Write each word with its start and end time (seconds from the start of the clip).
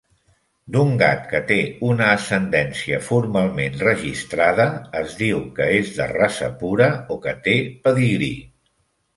D'un 0.75 0.93
gat 1.01 1.27
que 1.33 1.41
té 1.49 1.57
una 1.89 2.07
ascendència 2.13 2.99
formalment 3.09 3.77
registrada 3.83 4.65
es 5.05 5.19
diu 5.23 5.45
que 5.61 5.69
és 5.77 5.95
de 6.01 6.11
raça 6.17 6.51
pura 6.65 6.89
o 7.17 7.23
que 7.27 7.39
té 7.51 7.59
pedigrí. 7.87 8.33